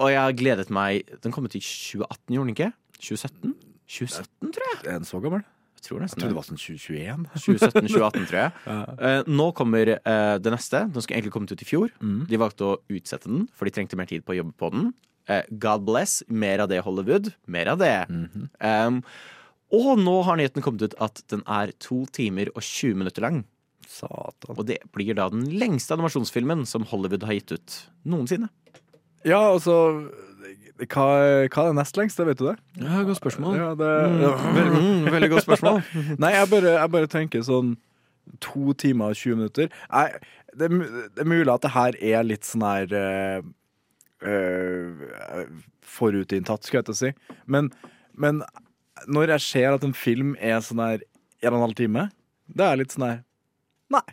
[0.00, 2.70] Og jeg har gledet meg Den kom ut i 2018, gjorde den ikke?
[3.00, 3.56] 2017?
[3.90, 4.78] 2017, tror jeg.
[4.86, 5.42] Er den så gammel?
[5.80, 7.22] Jeg tror Jeg trodde det var sånn 2021.
[7.34, 8.52] 2017-2018, tror jeg.
[8.70, 8.80] Ja.
[9.08, 10.82] Eh, nå kommer eh, det neste.
[10.92, 11.92] Den skulle egentlig kommet ut i fjor.
[12.04, 12.18] Mm.
[12.28, 14.90] De valgte å utsette den, for de trengte mer tid på å jobbe på den.
[15.32, 16.20] Eh, God bless.
[16.28, 17.32] Mer av det, Hollywood.
[17.50, 17.94] Mer av det.
[18.12, 18.48] Mhm.
[18.60, 19.02] um,
[19.70, 23.44] og nå har nyheten kommet ut at den er to timer og 20 minutter lang.
[23.86, 24.56] Satan.
[24.56, 28.50] Og det blir da den lengste animasjonsfilmen som Hollywood har gitt ut noensinne.
[29.28, 29.74] Ja, altså
[30.80, 31.06] hva,
[31.52, 32.56] hva er det nest lengste, vet du det?
[32.80, 33.56] Ja, godt spørsmål.
[33.58, 35.80] Ja, det, Mm, veldig, mm, veldig godt spørsmål.
[36.18, 37.74] Nei, jeg bare, jeg bare tenker sånn
[38.40, 39.68] to timer og 20 minutter.
[39.90, 40.20] Jeg,
[40.56, 43.42] det, det er mulig at det her er litt sånn her eh,
[45.84, 47.12] forutinntatt, skulle jeg til å si.
[47.50, 47.70] Men,
[48.16, 48.40] men
[49.10, 51.04] når jeg ser at en film er sånn her
[51.40, 52.08] en og en halv time,
[52.50, 53.20] det er litt sånn her
[53.90, 54.04] Nei.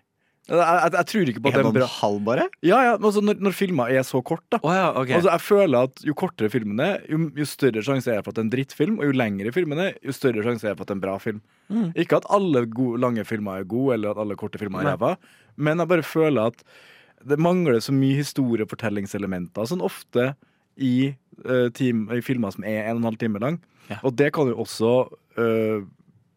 [0.48, 1.84] Jeg, jeg, jeg tror ikke på at det er bra.
[1.84, 2.44] en halv, bare?
[2.64, 4.62] Ja, ja, men altså når, når filmer er så kort, da.
[4.64, 5.10] ok.
[5.10, 8.38] Altså, jeg føler at Jo kortere filmen er, jo, jo større sjanse er for at
[8.38, 9.00] det er en drittfilm.
[9.02, 11.18] Og jo lengre filmen er, jo større sjanse er for at det er en bra
[11.20, 11.42] film.
[11.68, 11.90] Mm.
[12.00, 15.18] Ikke at alle gode, lange filmer er gode, eller at alle korte filmer er ræva,
[15.60, 16.64] men jeg bare føler at
[17.28, 20.30] det mangler så mye historiefortellingselementer sånn ofte
[20.78, 21.12] i,
[21.44, 23.60] uh, tim, i filmer som er en og en halv time lang.
[24.04, 24.94] Og det kan jo også
[25.40, 25.84] uh,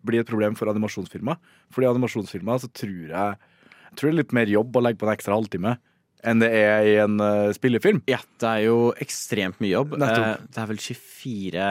[0.06, 1.38] bli et problem for animasjonsfilmer.
[1.74, 3.49] Fordi animasjonsfilmer så tror jeg
[3.90, 5.76] jeg tror det er litt mer jobb å legge på en ekstra halvtime
[6.22, 8.02] enn det er i en uh, spillefilm.
[8.06, 9.94] Ja, det er jo ekstremt mye jobb.
[9.96, 11.68] Eh, Det er vel 24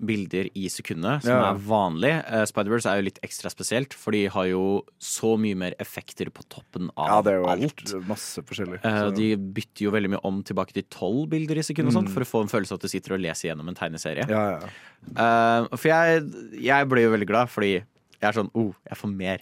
[0.00, 1.50] bilder i sekundet, som Ja.
[1.50, 2.12] er vanlig.
[2.24, 6.30] Uh, Spider-Verse er jo litt ekstra spesielt, for de har jo så mye mer effekter
[6.32, 7.10] på toppen av alt.
[7.10, 8.08] Ja, det er jo alt.
[8.08, 8.80] masse forskjellig.
[8.82, 12.14] Uh, De bytter jo veldig mye om tilbake til tolv bilder i sekundet sånt, Mm.
[12.14, 14.24] for å få en følelse av at du sitter og leser gjennom en tegneserie.
[14.30, 15.66] Ja, ja.
[15.76, 16.24] For jeg,
[16.56, 17.84] jeg ble jo veldig glad, fordi jeg
[18.22, 19.40] er sånn oh, jeg får mer.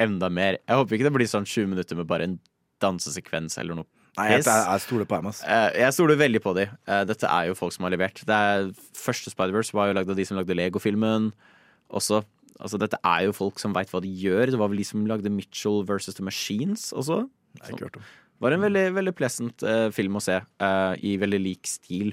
[0.00, 0.58] Enda mer.
[0.60, 2.38] Jeg håper ikke det blir sånn 20 minutter med bare en
[2.82, 3.88] dansesekvens eller noe.
[4.14, 5.32] Nei, jeg, jeg, stoler på dem.
[5.42, 6.68] Eh, jeg stoler veldig på de.
[6.86, 8.20] Eh, dette er jo folk som har levert.
[8.28, 11.32] Det er, første Spider-Verse var jo lagd av de som lagde Lego-filmen.
[11.90, 12.20] Også.
[12.60, 14.52] Altså, dette er jo folk som veit hva de gjør.
[14.54, 17.24] Det var vel de som lagde Mitchell versus The Machines også.
[17.58, 18.06] Jeg har ikke hørt om.
[18.34, 22.12] Det var en veldig, veldig pleasant uh, film å se, uh, i veldig lik stil.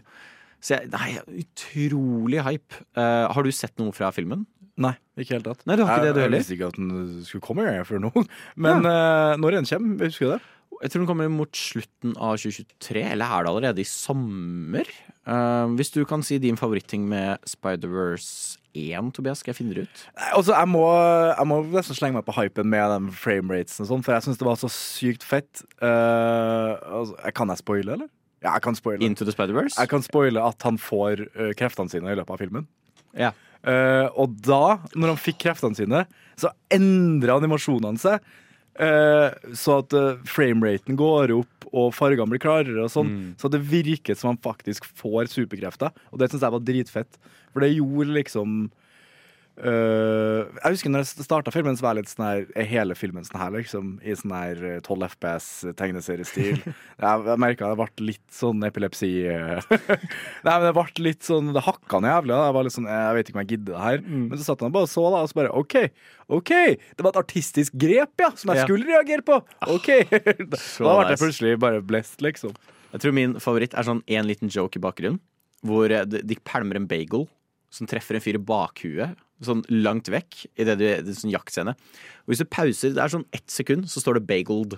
[0.61, 2.81] Så jeg, nei, utrolig hype.
[2.97, 4.45] Uh, har du sett noe fra filmen?
[4.81, 5.61] Nei, ikke helt tatt.
[5.69, 6.39] Nei, du har ikke jeg, det, du heller?
[6.39, 8.11] jeg visste ikke at den skulle komme jeg, før nå.
[8.65, 10.41] Men eh, når den kommer, husker du det?
[10.81, 14.87] Jeg tror den kommer mot slutten av 2023, eller er det allerede i sommer?
[15.29, 19.83] Uh, hvis du kan si din favoritting med Spider-Verse 1, Tobias, skal jeg finne det
[19.85, 20.01] ut?
[20.15, 20.85] Nei, Altså, jeg må,
[21.29, 24.41] jeg må nesten slenge meg på hypen med de frameratesen og sånn, for jeg syns
[24.41, 25.61] det var så sykt fett.
[25.83, 28.09] Uh, altså, kan jeg spoile, eller?
[28.41, 29.05] Ja, jeg kan spoile.
[29.05, 29.77] Into the Spider-Verse?
[29.77, 31.27] Jeg kan spoile at han får
[31.59, 32.65] kreftene sine i løpet av filmen.
[33.13, 33.35] Ja.
[33.61, 36.05] Eh, og da, når han fikk kreftene sine,
[36.39, 38.31] så endra animasjonene seg.
[38.81, 42.85] Uh, så at uh, frameraten går opp, og fargene blir klarere.
[42.85, 45.91] og sånn Så det virket som han faktisk får superkrefter.
[46.09, 47.19] Og det syns jeg var dritfett.
[47.51, 48.55] For det gjorde liksom
[49.63, 52.97] eh, Jeg husker når jeg starta filmen, så var jeg litt sånn her Er hele
[52.97, 53.91] filmen sånn her, liksom?
[54.03, 55.47] I sånn her eh, 12 FPS
[55.79, 56.63] tegneseriestil.
[57.03, 59.61] jeg jeg merka det ble litt sånn epilepsi eh.
[60.45, 62.35] Nei, men det ble litt sånn Det hakka noe jævlig.
[62.35, 62.41] da.
[62.49, 64.03] Jeg var litt sånn Jeg vet ikke om jeg gidder det her.
[64.11, 65.77] Men så satt han bare og så, da, og så bare OK.
[66.31, 66.53] OK!
[66.97, 69.41] Det var et artistisk grep, ja, som jeg skulle reagere på.
[69.67, 69.89] OK!
[70.11, 72.55] da ble jeg plutselig bare blest, liksom.
[72.91, 75.19] Jeg tror min favoritt er sånn en liten joke i bakgrunnen.
[75.67, 77.27] Hvor eh, de pælmer en bagel
[77.71, 79.19] som treffer en fyr i bakhuet.
[79.41, 80.43] Sånn langt vekk.
[80.59, 81.71] I det det er sånn jaktscene.
[81.73, 84.77] Og hvis du pauser, det er sånn ett sekund, så står det 'bageled'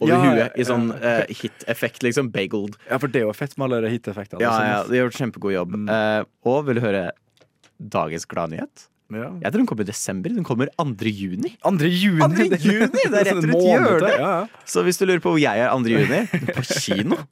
[0.00, 0.54] over Ja, huet.
[0.56, 0.66] I ja.
[0.66, 2.30] sånn eh, hit-effekt, liksom.
[2.32, 2.76] Bageled.
[2.90, 4.40] Ja, for det er jo fett med alle de hit-effektene.
[4.40, 5.76] Ja, sånn, ja, de har gjort kjempegod jobb.
[5.88, 7.10] Eh, og vil du høre
[7.78, 8.88] dagens gladnyhet?
[9.12, 9.28] Ja.
[9.42, 10.30] Jeg tror den kommer i desember.
[10.32, 10.96] Den kommer 2.
[11.12, 11.52] juni.
[11.62, 11.84] 2.
[11.84, 12.48] juni?
[12.48, 12.56] 2.
[12.64, 14.16] juni, Det er rett og rundt hjørnet.
[14.16, 14.46] ja, ja.
[14.64, 15.84] Så hvis du lurer på hvor jeg er 2.
[15.92, 16.24] juni,
[16.56, 17.16] på kino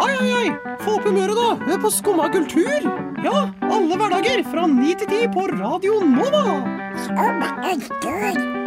[0.00, 0.48] Oi, oi, oi!
[0.84, 1.48] Få opp humøret, da!
[1.66, 2.80] Hør på Skumma kultur!
[3.24, 3.36] Ja,
[3.68, 6.44] alle hverdager fra ni til ti på Radio Nova!
[7.06, 8.60] Skumma kultur,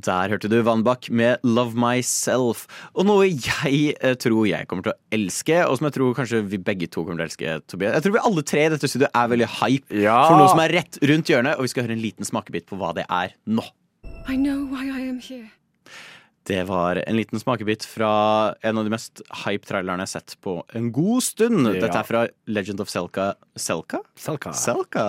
[0.00, 2.66] Der hørte du Vannbakk med 'Love Myself'.
[2.94, 6.42] Og noe jeg eh, tror jeg kommer til å elske, og som jeg tror kanskje
[6.48, 7.98] vi begge to kommer til å elske, Tobias.
[7.98, 10.76] Jeg tror vi alle tre i dette studioet er veldig hype for noe som er
[10.80, 13.64] rett rundt hjørnet, og vi skal høre en liten smakebit på hva det er nå.
[14.28, 15.50] I know why I am here.
[16.48, 20.56] Det var en liten smakebit fra en av de mest hype-trailerne jeg har sett på
[20.74, 21.66] en god stund.
[21.68, 21.84] Ja.
[21.84, 24.00] Dette er fra Legend of Selka Selka?
[24.16, 24.54] Selka.
[24.56, 25.04] Selka.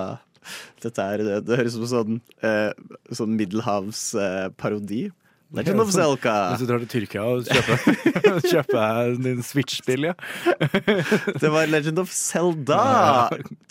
[0.83, 2.71] Dette er, det, det høres ut som sånn, eh,
[3.15, 5.09] sånn middelhavsparodi.
[5.51, 6.33] Legend of Zelka.
[6.53, 10.13] Hvis du drar til Tyrkia og kjøper, kjøper din Switch-spill, ja.
[11.43, 12.79] Det var Legend of Zelda.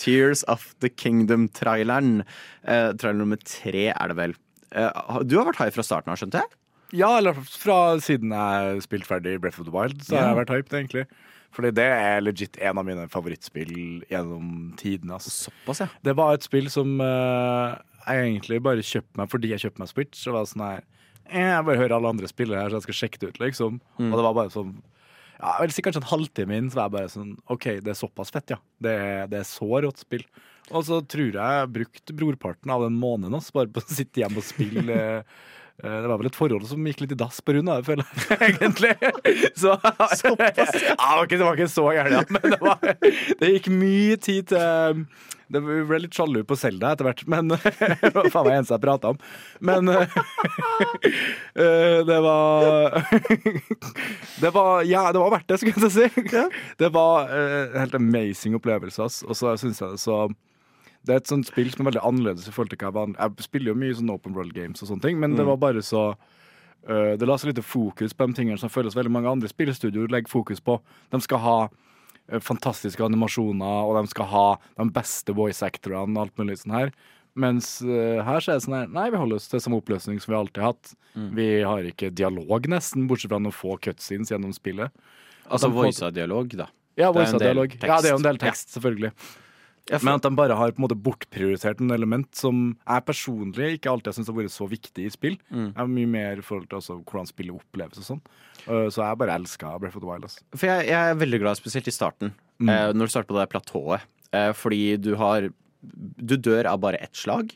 [0.00, 2.20] Tears of the Kingdom-traileren.
[2.68, 4.36] Eh, trailer nummer tre er det vel.
[4.76, 6.52] Eh, du har vært high fra starten av, skjønte jeg?
[7.00, 10.56] Ja, eller fra siden jeg spilte ferdig Breath of the Wild, så har jeg vært
[10.58, 11.06] hyped, egentlig.
[11.54, 15.16] Fordi det er legit en av mine favorittspill gjennom tidene.
[15.18, 15.32] Altså.
[15.48, 15.88] Såpass, ja.
[16.06, 19.90] Det var et spill som uh, jeg egentlig bare kjøpte meg fordi jeg kjøpte meg
[19.90, 20.22] Switch.
[20.22, 20.84] Så var sånn her
[21.26, 23.82] eh, Jeg bare hører alle andre spille her, så jeg skal sjekke det ut, liksom.
[23.98, 24.08] Mm.
[24.10, 24.78] Og det var bare sånn
[25.40, 28.32] ja, vel Kanskje en halvtime inn, så var jeg bare sånn OK, det er såpass
[28.34, 28.60] fett, ja.
[28.82, 28.96] Det
[29.32, 30.26] det er så rått spill.
[30.70, 34.22] Og så tror jeg jeg brukte brorparten av den måneden også, bare på å sitte
[34.22, 35.00] hjemme og spille.
[35.82, 37.88] eh, Det var vel et forhold som gikk litt i dass på grunn av det,
[37.88, 38.94] føler jeg, egentlig.
[39.58, 42.22] Så, ja, det, var ikke, det var ikke så gærent, ja.
[42.36, 42.80] men det, var,
[43.40, 45.04] det gikk mye tid til,
[45.50, 48.84] Det ble litt sjalu på Selda etter hvert, men det var faen meg eneste jeg
[48.84, 49.18] prata om.
[49.66, 50.20] Men eh,
[51.64, 53.00] eh, det var
[54.44, 56.54] Det var Ja, det var verdt det, skulle jeg til å si.
[56.78, 59.24] Det var eh, en helt amazing opplevelse, ass.
[59.26, 60.22] Og så syns jeg det så
[61.06, 63.18] det er et sånt spill som er veldig annerledes i forhold til hva jeg vanlig
[63.18, 65.50] Jeg spiller jo mye sånn open world games og sånne ting, men det Mm.
[65.54, 66.02] var bare så
[66.88, 70.08] uh, Det la så lite fokus på de tingene som føles veldig mange andre spillestudioer
[70.12, 70.80] legger fokus på.
[71.10, 71.56] De skal ha
[72.32, 74.44] uh, fantastiske animasjoner, og de skal ha
[74.78, 76.92] de beste voice actorene og alt mulig sånn her.
[77.36, 80.20] Mens uh, her så er det sånn her Nei, vi holder oss til samme oppløsning
[80.20, 80.94] som vi alltid har hatt.
[81.16, 81.28] Mm.
[81.36, 84.90] Vi har ikke dialog, nesten, bortsett fra noen få cutscenes gjennom spillet.
[85.50, 86.66] Altså voice-dialog, da.
[86.98, 87.72] ja, er voice en del dialog.
[87.82, 89.10] Ja, det er jo en del tekst, selvfølgelig.
[89.14, 89.46] Ja, for-
[89.90, 93.90] Men at de bare har på en måte bortprioritert en element som jeg personlig ikke
[93.90, 95.38] alltid syns har vært så viktig i spill.
[95.50, 95.72] Mm.
[95.72, 98.20] Jeg er mye mer i forhold til også hvordan spillet oppleves og sånn.
[98.68, 100.28] Uh, så jeg bare elska Breath of the Wild.
[100.28, 100.44] Altså.
[100.54, 102.68] For jeg, jeg er veldig glad, spesielt i starten, Mm.
[102.68, 104.02] eh, når du starter på det platået.
[104.36, 105.48] Eh, fordi du har
[105.82, 107.54] Du dør av bare ett slag.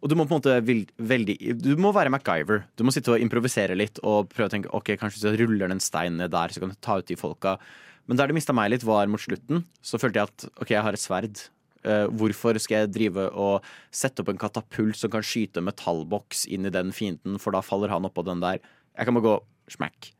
[0.00, 2.64] Og du må på en måte veldig Du må være MacGyver.
[2.76, 5.68] Du må sitte og improvisere litt og prøve å tenke Ok, kanskje hvis jeg ruller
[5.72, 7.58] den steinen ned der, så kan du ta ut de folka.
[8.06, 9.64] Men der det mista meg litt, var mot slutten.
[9.82, 11.48] Så følte jeg at ok, jeg har et sverd.
[11.84, 16.64] Eh, hvorfor skal jeg drive og sette opp en katapult som kan skyte metallboks inn
[16.64, 18.58] i den fienden, for da faller han oppå den der.
[18.96, 19.38] Jeg kan bare gå
[19.74, 20.10] smack.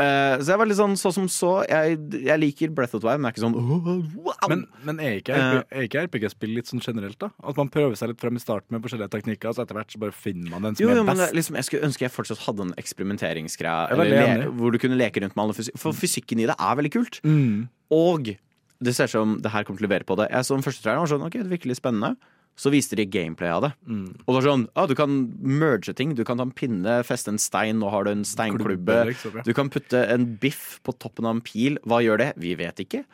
[0.00, 1.50] Uh, så jeg var litt sånn så som så.
[1.68, 4.46] Jeg, jeg liker Breath of the Wild, men jeg er ikke sånn «Åh, wow.
[4.48, 5.82] Men, men er ikke, Eh.
[5.84, 7.28] ikke RPG-spill litt sånn generelt, da?
[7.44, 9.92] At man prøver seg litt frem i starten med forskjellige teknikker, og så etter hvert
[9.92, 11.36] så bare finner man den som Jo, jo, er men det, best?
[11.36, 14.00] liksom, jeg skulle ønske jeg fortsatt hadde en eksperimenteringsgreie.
[14.00, 14.46] Er.
[14.56, 17.20] Hvor du kunne leke rundt med alle fysi For fysikken i det er veldig kult.
[17.28, 17.68] Mm.
[17.92, 18.32] Og
[18.80, 20.30] det ser ut som det her kommer til å levere på det.
[20.32, 22.14] Jeg så den første traileren og sånn, ok, det virker litt spennende.
[22.60, 23.70] Så viste de gameplay av det.
[23.88, 24.06] Mm.
[24.24, 26.12] Og det var sånn, ah, Du kan merge ting.
[26.18, 28.98] Du kan ta en pinne, feste en stein, nå har du en steinklubbe.
[29.12, 29.44] Liksom, ja.
[29.46, 31.78] Du kan putte en biff på toppen av en pil.
[31.88, 32.30] Hva gjør det?
[32.42, 33.04] Vi vet ikke.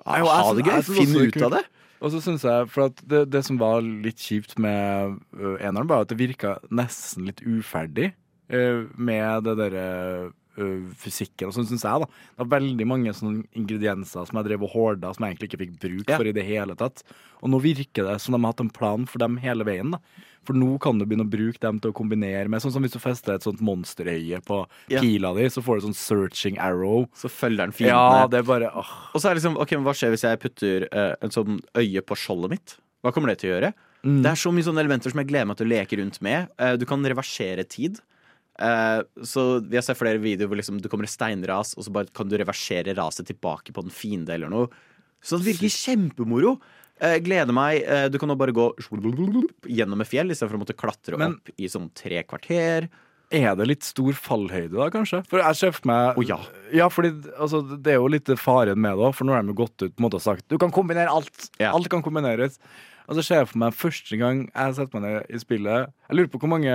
[0.00, 0.82] Og Ha det gøy.
[0.88, 1.64] Finn ut av det.
[2.00, 5.88] Og så synes jeg, for at det, det som var litt kjipt med uh, eneren,
[5.88, 8.14] var at det virka nesten litt uferdig
[8.52, 9.88] uh, med det derre
[10.24, 10.30] uh,
[11.00, 12.06] fysikken og sånn, syns jeg, da.
[12.06, 15.62] Det var veldig mange sånne ingredienser som jeg drev og horda, som jeg egentlig ikke
[15.64, 17.04] fikk bruk for i det hele tatt.
[17.40, 20.02] Og nå virker det som de har hatt en plan for dem hele veien, da.
[20.48, 22.94] For nå kan du begynne å bruke dem til å kombinere med, sånn som hvis
[22.94, 25.02] du fester et sånt monsterøye på Ja.
[25.02, 27.08] pila di, så får du sånn searching arrow.
[27.14, 29.12] Så følger den Ja, det er bare åh.
[29.14, 31.60] Og så er det liksom, ok, men hva skjer hvis jeg putter uh, en sånn
[31.76, 32.76] øye på skjoldet mitt?
[33.04, 33.72] Hva kommer det til å gjøre?
[34.00, 34.22] Mm.
[34.24, 36.48] Det er så mye sånne elementer som jeg gleder meg til å leke rundt med.
[36.56, 38.00] Uh, du kan reversere tid.
[38.60, 41.92] Eh, så vi har sett flere videoer hvor liksom, du kommer i steinras, og så
[41.94, 44.68] bare kan du reversere raset tilbake på en fiende eller noe.
[45.24, 46.58] Så det virker kjempemoro.
[47.00, 47.80] Eh, gleder meg.
[47.84, 51.54] Eh, du kan nå bare gå gjennom et fjell istedenfor å måtte klatre Men- opp
[51.56, 52.90] i sånn tre kvarter.
[53.30, 55.22] Er det litt stor fallhøyde da, kanskje?
[55.30, 56.40] For jeg ser for meg oh, ja.
[56.74, 59.60] Ja, fordi altså, det er jo litt faren med det for nå har de jo
[59.62, 61.48] gått ut på en måte og sagt du kan kombinere alt.
[61.60, 61.70] Ja.
[61.72, 62.58] Alt kan kombineres.
[63.06, 66.18] Og så ser jeg for meg første gang jeg setter meg ned i spillet Jeg
[66.18, 66.74] lurer på hvor mange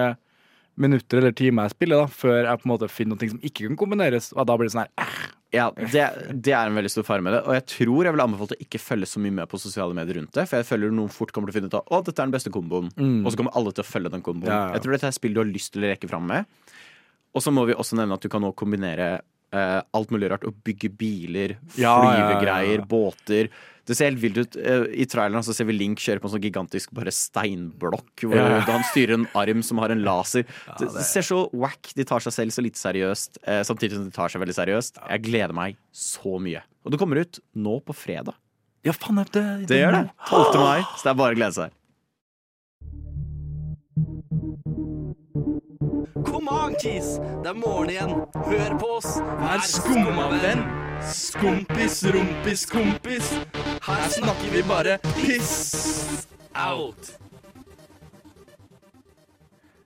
[0.82, 3.68] minutter eller timer jeg spiller da før jeg på en måte finner noe som ikke
[3.68, 4.32] kan kombineres.
[4.36, 5.18] Og da blir det sånn her eh,
[5.56, 6.06] Ja, det,
[6.46, 7.44] det er en veldig stor fare med det.
[7.48, 10.20] Og jeg tror jeg vil anbefale å ikke følge så mye med på sosiale medier
[10.20, 10.48] rundt det.
[10.50, 12.36] For jeg føler noen fort kommer til å finne ut av Å, dette er den
[12.36, 12.92] beste komboen.
[12.98, 13.22] Mm.
[13.24, 14.52] Og så kommer alle til å følge den komboen.
[14.52, 14.76] Ja, ja.
[14.76, 16.50] Jeg tror dette er spill du har lyst til å reke fram med.
[17.36, 19.10] Og så må vi også nevne at du kan nå kombinere
[19.54, 20.44] eh, alt mulig rart.
[20.48, 22.28] Å bygge biler, Ja, ja, ja, ja.
[22.40, 23.50] flyvegreier, båter.
[23.86, 24.56] Det ser helt vilt ut.
[24.58, 28.36] Eh, I traileren så ser vi Link kjøre på en sånn gigantisk bare steinblokk, hvor
[28.36, 28.60] Ja.
[28.66, 30.44] han styrer en arm som har en laser.
[30.80, 31.94] det, det ser så wack.
[31.96, 34.98] De tar seg selv så lite seriøst, eh, samtidig som de tar seg veldig seriøst.
[35.10, 36.62] Jeg gleder meg så mye.
[36.84, 38.34] Og det kommer ut nå på fredag.
[38.84, 40.12] Ja, faen, det, Det gjør det.
[40.30, 40.60] 12.
[40.62, 40.82] mai.
[40.98, 41.72] Så det er bare å glede seg.
[46.26, 47.18] Kom an, kis!
[47.44, 48.14] Det er morgen igjen.
[48.48, 49.18] Hør på oss.
[49.42, 50.64] Vær skumma venn.
[51.06, 53.30] Skompis, rumpis, kompis.
[53.86, 57.14] Her snakker vi bare piss out.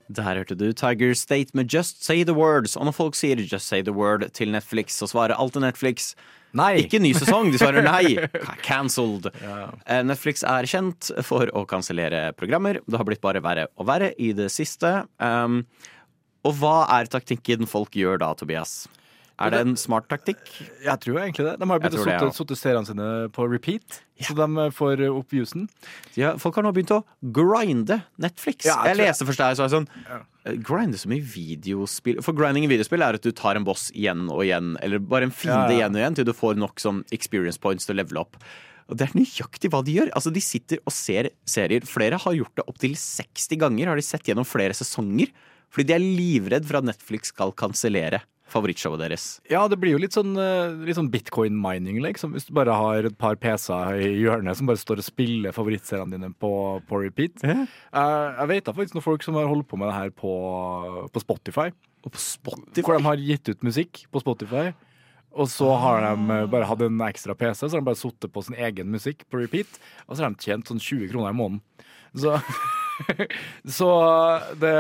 [0.10, 2.76] Der hørte du Tiger State med Just Say The Words.
[2.76, 6.14] Og når folk sier Just Say The Word til Netflix, så svarer alltid Netflix
[6.58, 6.80] Nei.
[6.82, 8.16] Ikke ny sesong, de svarer nei.
[8.66, 9.28] Cancelled.
[9.44, 9.68] Ja.
[10.02, 12.82] Netflix er kjent for å kansellere programmer.
[12.90, 15.04] Det har blitt bare verre og verre i det siste.
[15.22, 15.62] Um,
[16.48, 18.84] og hva er taktikken folk gjør da, Tobias?
[19.40, 20.42] Er det en smart taktikk?
[20.84, 21.54] Jeg tror egentlig det.
[21.62, 22.56] De har begynt å ja.
[22.60, 25.70] seriene sine på repeat, så de eh, får opp viewsen.
[26.20, 28.68] Ja, folk har nå begynt å grinde Netflix.
[28.68, 32.20] Ja, jeg jeg leste først der, så er det sånn eh, Grinde så mye videospill
[32.26, 35.30] For grinding i videospill er at du tar en boss igjen og igjen, eller bare
[35.30, 35.78] en fiende Ja, ja.
[35.78, 38.36] igjen og igjen, til du får nok sånn experience points til å levele opp.
[38.90, 40.12] Og det er nøyaktig hva de gjør.
[40.18, 41.86] Altså, De sitter og ser serier.
[41.88, 43.92] Flere har gjort det opptil 60 ganger.
[43.92, 45.30] Har de sett gjennom flere sesonger.
[45.74, 49.26] Fordi de er livredd for at Netflix skal kansellere favorittshowet deres?
[49.50, 52.34] Ja, det blir jo litt sånn, eh, litt sånn bitcoin-mining, liksom.
[52.34, 56.18] Hvis du bare har et par PC-er i hjørnet som bare står og spiller favorittseriene
[56.18, 56.52] dine på,
[56.90, 57.44] på repeat.
[57.46, 60.34] Eh, jeg vet da faktisk noen folk som har holdt på med det her på,
[61.14, 61.70] på Spotify.
[62.06, 62.86] Og på Spotify?
[62.86, 64.70] Hvor de har gitt ut musikk på Spotify.
[65.38, 68.34] Og så har de eh, bare hatt en ekstra PC, så har de bare sittet
[68.34, 69.80] på sin egen musikk på repeat.
[70.08, 71.62] Og så har de tjent sånn 20 kroner i måneden.
[72.18, 72.40] Så,
[73.78, 73.90] så
[74.62, 74.76] det,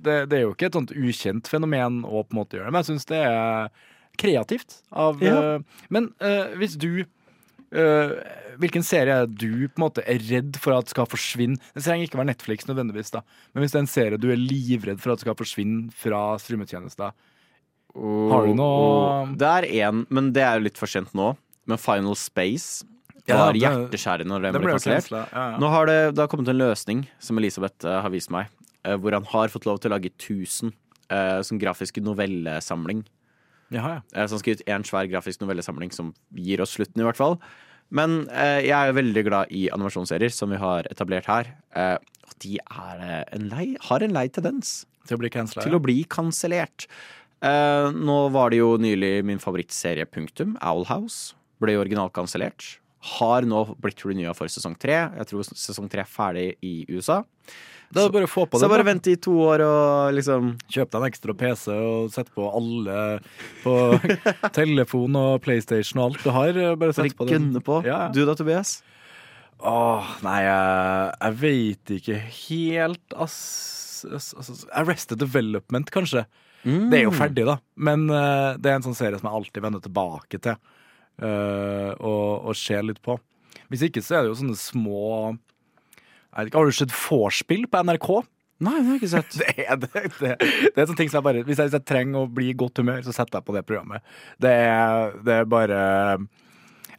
[0.00, 2.74] det, det er jo ikke et sånt ukjent fenomen å på en måte gjøre det,
[2.74, 3.72] men jeg syns det er
[4.20, 4.80] kreativt.
[4.92, 5.56] Av, Ja.
[5.56, 8.12] uh, men uh, hvis du uh,
[8.60, 11.56] Hvilken serie er du på en måte er redd for at skal forsvinne?
[11.72, 13.22] Det trenger ikke være Netflix nødvendigvis, da.
[13.54, 17.14] Men hvis det er en serie du er livredd for at skal forsvinne fra streametjenester,
[17.94, 21.32] har du noe Det er én, men det er jo litt for sent nå.
[21.70, 22.84] Men Final Space
[23.30, 25.10] Ja, var det- hjerteskjærende når den ble ble kansellert.
[25.32, 25.56] ja, ja.
[25.62, 28.46] Nå har det, det har kommet en løsning som Elisabeth uh, har vist meg,
[28.86, 30.72] uh, hvor han har fått lov til å lage 1000
[31.10, 33.04] uh, som grafisk novellesamling.
[33.70, 34.02] Jaha, ja.
[34.18, 37.16] Eh, Så han skal ut en svær grafisk novellesamling som gir oss slutten, i hvert
[37.20, 37.38] fall.
[37.90, 41.52] Men eh, jeg er veldig glad i animasjonsserier, som vi har etablert her.
[41.74, 44.86] Eh, og de er eh, en lei, har en lei tendens
[45.64, 46.86] Til å bli kansellert.
[47.42, 51.34] Eh, nå var det jo nylig min favorittserie, punktum, Owl House.
[51.62, 52.79] Ble jo originalt kansellert.
[53.00, 54.96] Har nå blitt renua for sesong tre.
[55.16, 57.22] Jeg tror sesong tre er ferdig i USA.
[57.90, 58.70] Da er det bare å få på Så det.
[58.70, 62.44] bare vent i to år og liksom Kjøp deg en ekstra PC og sett på
[62.46, 62.98] alle
[63.64, 63.72] på
[64.60, 66.52] telefon og PlayStation og alt du har.
[66.54, 67.34] Bare Bare sett på det.
[67.34, 67.80] gønne på.
[67.88, 68.04] Ja.
[68.14, 68.76] Du da, Tobias?
[69.60, 73.40] Åh, nei, jeg, jeg veit ikke helt, ass.
[74.72, 76.22] Arrested Development, kanskje.
[76.64, 77.58] Det er jo ferdig, da.
[77.80, 80.56] Men uh, det er en sånn serie som jeg alltid vender tilbake til
[81.20, 83.16] eh, og, og ser litt på.
[83.70, 85.00] Hvis ikke så er det jo sånne små
[86.30, 88.10] jeg vet ikke, Har du sett vorspiel på NRK?
[88.60, 89.36] Nei, det har jeg ikke sett.
[89.40, 90.34] Det er, det, det,
[90.74, 92.56] det er sånne ting som jeg bare hvis jeg, hvis jeg trenger å bli i
[92.58, 94.04] godt humør, så setter jeg på det programmet.
[94.42, 95.80] Det er, det er bare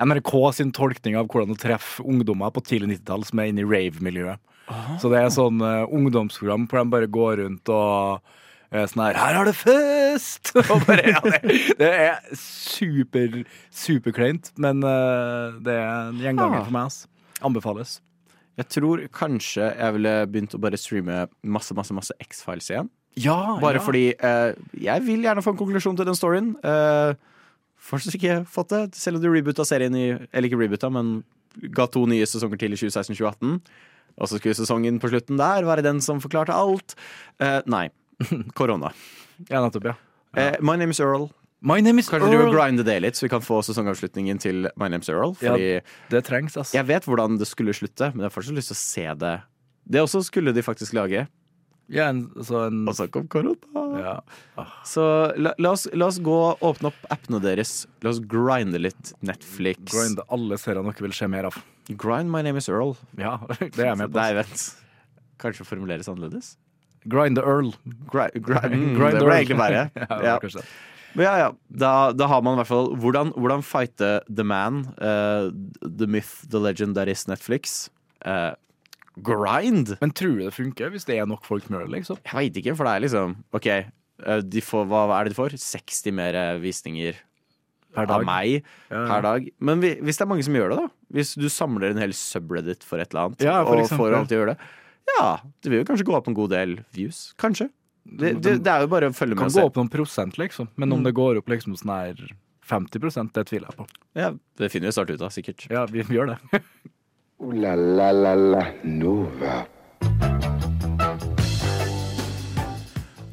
[0.02, 3.70] NRK sin tolkning av hvordan å treffe ungdommer på tidlig 90-tall som er inne i
[3.70, 4.42] rave-miljøet.
[5.02, 8.32] Så det er sånn uh, ungdomsprogram hvor de bare går rundt og
[8.72, 10.52] sånn her Her er det fest!
[10.88, 13.42] Bare, ja, det, det er super,
[13.76, 16.64] superkleint, men eh, det er en gjenganger Ah.
[16.68, 16.88] for meg.
[16.88, 17.02] ass.
[17.44, 17.98] Anbefales.
[18.60, 22.90] Jeg tror kanskje jeg ville begynt å bare streame masse, masse, masse X-Files igjen.
[23.20, 23.84] Ja, Bare ja.
[23.84, 26.54] fordi eh, jeg vil gjerne få en konklusjon til den storyen.
[26.64, 27.12] Uh,
[27.82, 31.24] Fortsatt ikke fått det, selv om du reboota serien i Eller ikke reboota, men
[31.76, 33.56] ga to nye sesonger til i 2016-2018.
[34.22, 36.94] Og så skulle sesongen på slutten der være den som forklarte alt.
[37.42, 37.88] Eh, nei.
[38.60, 38.92] Korona.
[39.50, 39.96] Ja, nettopp, ja.
[40.38, 41.30] Eh, my name is Earl.
[41.62, 44.64] My name is Kanskje du vil grinde det litt, så vi kan få sesongavslutningen til
[44.82, 45.36] My name is Earl.
[45.46, 45.54] Ja,
[46.10, 46.72] det trengs, ass.
[46.74, 49.36] jeg vet hvordan det skulle slutte, men jeg har fortsatt lyst til å se det.
[49.92, 51.28] Det også skulle de faktisk lage.
[51.92, 53.58] Ja, en, så en Og så kom korona.
[54.00, 54.66] ja.
[54.88, 55.04] Så
[55.36, 57.86] la, la, oss, la oss gå og åpne opp appene deres.
[58.02, 59.84] La oss grinde litt Netflix.
[59.92, 61.58] Grinde alle seriene dere vil se mer av.
[61.92, 62.96] Grind My Name Is Earl.
[63.20, 64.22] Ja, det er jeg med på.
[64.22, 64.64] Nei, vent.
[65.42, 66.54] Kanskje formuleres annerledes?
[67.10, 67.72] Grind the Earl.
[68.12, 69.36] Gri, gri, mm, Grind det the Earl.
[69.40, 69.84] egentlig verre.
[70.26, 70.66] ja, var
[71.16, 71.24] Ja.
[71.26, 71.48] ja, ja.
[71.68, 75.50] Da, da har man i hvert fall Hvordan, hvordan fighte the man, uh,
[75.84, 77.90] the myth, the legend that is Netflix?
[78.26, 78.54] Uh,
[79.22, 79.98] grind?
[80.02, 82.22] Men tror du det funker hvis det er nok folk med det, liksom?
[82.24, 85.34] Jeg veit ikke, for det er liksom OK, eh, de får, hva, hva er det
[85.36, 85.58] de får?
[85.60, 87.20] 60 mer visninger
[87.92, 88.26] Per av dag.
[88.28, 89.50] meg Ja, per dag.
[89.60, 90.88] Men vi, hvis det er mange som gjør det, da?
[91.18, 94.30] Hvis du samler en hel subreddit for et eller annet, Ja, for og får alle
[94.32, 94.70] til å gjøre det,
[95.20, 95.30] ja,
[95.64, 97.34] det vil jo kanskje gå opp en god del views.
[97.42, 97.70] Kanskje.
[98.06, 100.38] Det, det, det er jo bare å følge kan med og gå opp noen prosent,
[100.42, 100.70] liksom.
[100.76, 101.06] Men om Mm.
[101.10, 102.24] det går opp liksom sånn her
[102.68, 103.86] 50% det tviler jeg på.
[104.18, 105.68] Ja, det finner vi snart ut av, sikkert.
[105.70, 106.62] Ja, vi, vi gjør det.
[107.42, 109.64] La la la la Nova.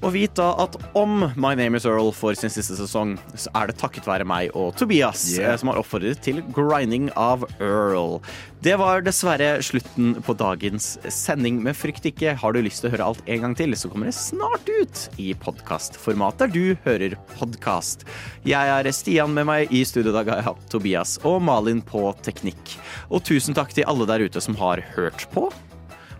[0.08, 3.68] Og vit da at om My Name Is Earl får sin siste sesong, så er
[3.68, 5.50] det takket være meg og Tobias Yeah.
[5.52, 8.22] eh, som har oppfordret til grinding av Earl.
[8.64, 11.60] Det var dessverre slutten på dagens sending.
[11.62, 14.08] Men frykt ikke, har du lyst til å høre alt en gang til, så kommer
[14.08, 18.08] det snart ut i podkastformat der du hører podkast.
[18.48, 22.78] Jeg er Stian med meg i studio har jeg hatt Tobias og Malin på teknikk.
[23.12, 25.50] Og tusen takk til alle der ute som har hørt på.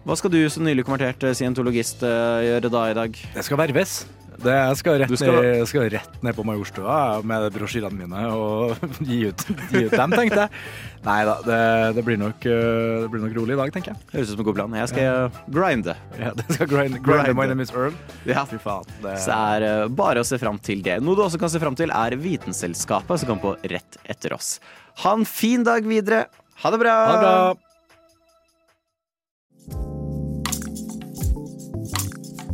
[0.08, 3.18] Hva skal du som nylig konvertert eh, scientologist eh, gjøre da i dag?
[3.34, 3.98] Det skal verves.
[4.40, 6.94] Det jeg skal rett, skal- Ned, jeg skal rett ned på Majorstua
[7.26, 9.44] med brosjyrene mine og gi ut,
[9.74, 10.62] gi ut dem, tenkte jeg.
[11.04, 11.58] Nei da, det,
[11.98, 14.08] det, blir nok, øh, det blir nok rolig i dag, tenker jeg.
[14.14, 14.78] Høres ut som en god plan.
[14.80, 15.98] Jeg skal grinde.
[16.22, 17.92] Ja, det skal grind, grinde My name is Earl.
[18.30, 18.46] Ja.
[18.48, 18.88] Fy faen.
[19.04, 21.02] Det, Så er bare å se fram til det.
[21.04, 24.54] Noe du også kan se fram til, er Vitenselskapet, som kommer på rett etter oss.
[25.04, 26.30] Ha en fin dag videre.
[26.64, 27.00] Ha det bra!
[27.04, 27.40] ha det bra.